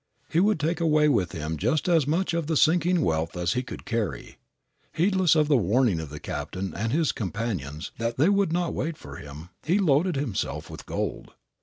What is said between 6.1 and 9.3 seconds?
captain and his companions that they would not wait for